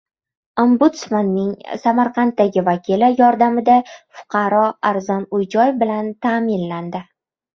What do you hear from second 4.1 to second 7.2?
fuqaro arzon uy-joy bilan ta’minlandi